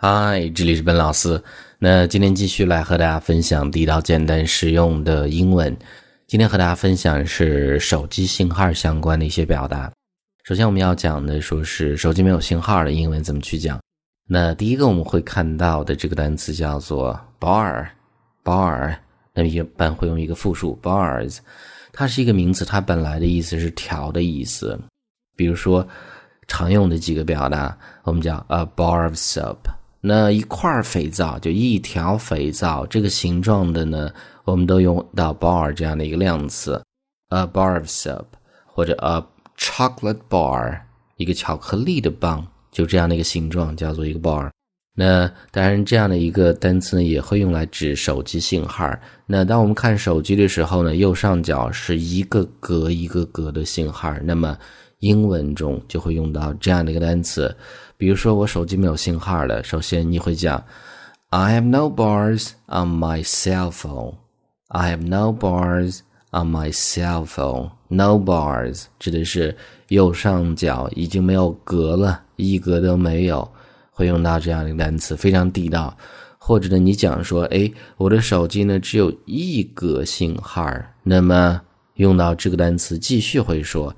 [0.00, 1.42] 嗨，这里是本老师。
[1.80, 5.76] 那今天继续来和大家分享地道、简单、实用的英文。
[6.28, 9.90] 今天和大家分享是手机信号相关的一些表达。
[10.44, 13.80] 首先我们要讲的说是手机没有信号的英文怎么去讲。
[14.28, 18.96] 那第一个我们会看到的这个单词叫做 bar，bar。
[19.34, 21.38] 那么一般会用一个复数 bars，
[21.92, 24.78] 它是一个名词，它本来的意思是条的意思。
[25.34, 25.84] 比如说
[26.46, 29.56] 常用的几个表达，我们叫 a bar of soap。
[30.08, 34.10] 那一块肥皂就一条肥皂，这个形状的呢，
[34.44, 36.82] 我们都用到 bar 这样的一个量词
[37.28, 38.24] ，a bar of soap
[38.64, 39.22] 或者 a
[39.58, 40.80] chocolate bar，
[41.18, 44.48] 一个巧克力的棒，就这样的一个形状叫做一个 bar。
[44.94, 48.90] 那当然，这样的一个单词呢，也会用来指手机信号。
[49.26, 54.56] 那当我们看手机的时候呢，右上角是一个格一个格的信号，那么
[55.00, 57.54] 英文中就会用到这样的一个单词。
[57.96, 60.62] 比如说我手机没有信号了，首先你会讲
[61.30, 64.14] ，I have no bars on my cell phone.
[64.68, 67.70] I have no bars on my cell phone.
[67.88, 69.56] No bars 指的是
[69.88, 73.50] 右上角已经没有格了，一格都没有，
[73.90, 75.96] 会用到这样的一个单词，非常地道。
[76.38, 80.70] 或者呢，你讲说，哎，我的手机呢只有一格信号，
[81.02, 81.60] 那么
[81.94, 83.94] 用到这个单词，继续会说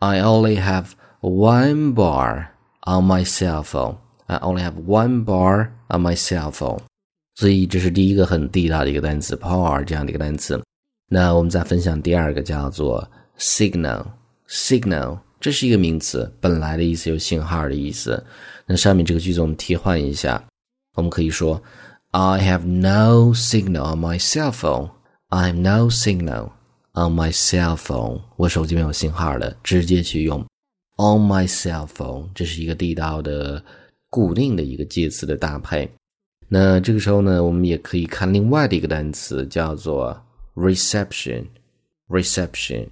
[0.00, 2.48] ，I only have one bar.
[2.88, 6.78] On my cell phone, I only have one bar on my cell phone.
[7.34, 10.62] 所以这是第一个很地道的一个单词，power 这样的一个单词。
[11.08, 13.04] 那我们再分享第二个，叫做
[13.38, 18.24] signal。signal 这是一个名词，本来的意思有信号的意思。
[18.66, 20.40] 那上面这个句子我们替换一下，
[20.94, 21.60] 我们可以说，
[22.12, 24.90] I have no signal on my cell phone.
[25.30, 26.50] I have no signal
[26.93, 28.21] On my cell phone.
[28.35, 30.39] 我手机没有信号了，直接去用。
[30.97, 33.63] On my cell phone，这是一个地道的、
[34.09, 35.89] 固定的一个介词的搭配。
[36.47, 40.21] 那这个时候呢，我们也可以看另外的一个单词，叫做
[40.55, 41.43] reception。
[42.09, 42.85] reception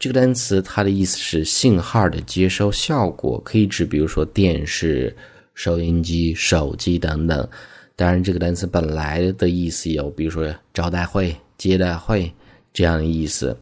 [0.00, 5.16] 这个单词它的意思是信号的接收效果，可以指比如说电视、
[5.54, 7.48] 收音机、手机等等。
[7.94, 12.30] 当然，这个单词本来的意思有，比如说招待会、接待会
[12.73, 13.57] 这样的意思。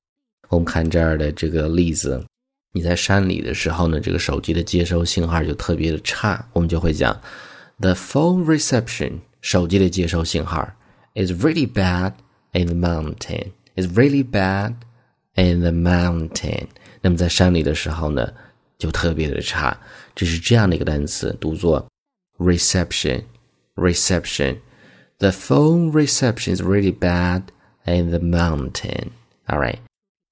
[0.50, 2.24] 我们看这儿的这个例子。
[2.74, 7.20] 你在山里的时候呢，这个手机的接收信号就特别的差，我们就会讲，
[7.80, 10.68] the phone reception 手机的接收信号
[11.16, 12.14] is really bad
[12.52, 14.74] in the mountain is really bad
[15.36, 16.68] in the mountain。
[17.02, 18.32] 那么在山里的时候呢，
[18.78, 19.76] 就特别的差，
[20.14, 21.88] 这是这样的一个单词，读作
[22.38, 23.24] reception
[23.76, 27.44] reception。The phone reception is really bad
[27.85, 29.09] in the mountain.
[29.47, 29.79] All right。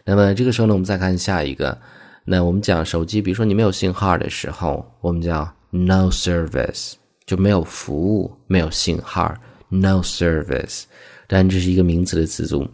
[0.04, 1.76] 那么这个时候呢，我们再看下一个。
[2.24, 6.94] 那我们讲手机，比如说你没有信号的时候，我们叫 no service，
[7.26, 9.34] 就没有服务，没有信号
[9.68, 10.84] ，no service。
[11.26, 12.68] 但这是一个名词的词组。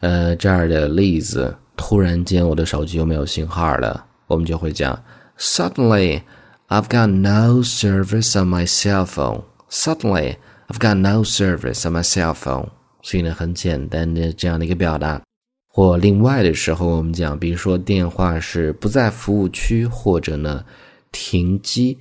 [0.00, 5.02] 呃，这儿的例子，突然间我的手机又没有信号了，我们就会讲
[5.38, 6.22] suddenly
[6.68, 9.42] I've got no service on my cell phone.
[9.70, 10.36] Suddenly
[10.68, 12.68] I've got no service on my cell phone。
[13.04, 15.22] 所以呢，很简单的这样的一个表达。
[15.68, 20.64] 或另外的时候，我们讲，比如说电话是不在服务区，或者呢
[21.12, 21.98] 停机，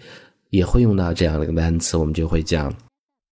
[0.49, 2.73] 也会用到这样的一个单词，我们就会讲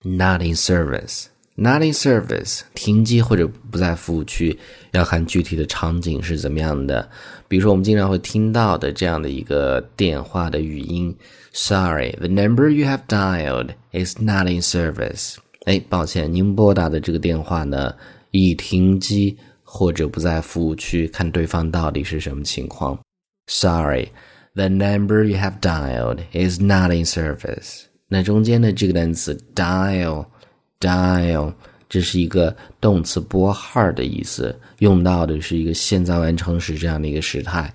[0.04, 1.26] not in service。
[1.56, 4.58] not in service，停机或者不在服务区，
[4.92, 7.08] 要看具体的场景是怎么样的。
[7.48, 11.16] 比如说，我们经常会听到的这样的一个电话的语音
[11.52, 15.36] ：Sorry，the number you have dialed is not in service。
[15.66, 17.94] 哎，抱歉，您拨打的这个电话呢
[18.32, 19.38] 已停机。
[19.74, 23.00] 或者不在服务区，看对方到底是什么情况。
[23.48, 24.10] Sorry,
[24.54, 27.84] the number you have dialed is not in service。
[28.10, 31.54] 那中间的这个单词 dial，dial，
[31.88, 37.74] 这是一个动词拨号的意思，用到的是一个现在完成时这样的一个时态。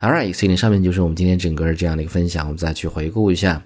[0.00, 2.46] All right，所以呢，上面就是我们今天整个这样的一个分享。
[2.46, 3.62] 我们再去回顾一下，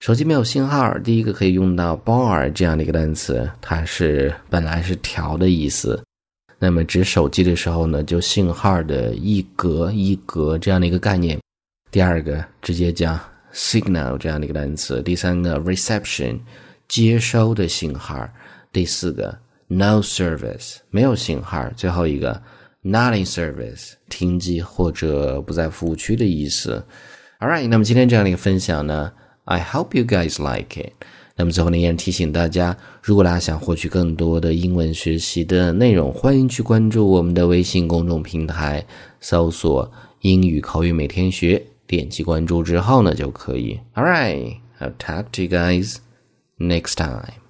[0.00, 6.00] 手机没有信号，第一个可以用到 bar 这样的一个单词，它是本来是条的意思。
[6.58, 11.38] 那么指手机的时候呢，就信号的一格一格这样的一个概念。
[11.90, 13.18] 第二个直接讲
[13.52, 15.02] signal 这样的一个单词。
[15.02, 16.38] 第三个 reception
[16.88, 18.28] 接收的信号。
[18.72, 19.36] 第四个
[19.66, 21.68] no service 没有信号。
[21.76, 22.40] 最后一个
[22.82, 26.84] not in service 停机或者不在服务区的意思。
[27.40, 29.12] All right，那么今天这样的一个分享呢
[29.46, 30.92] ，I hope you guys like it。
[31.38, 38.84] 那么最后呢，依然提醒大家，如果大家想获取更多的英文学习的内容，欢迎去关注我们的微信公众平台，
[39.20, 39.90] 搜索
[40.22, 43.78] “英语口语每天学”，点击关注之后呢，就可以。
[43.94, 45.96] All right, I'll talk to you guys
[46.58, 47.45] next time.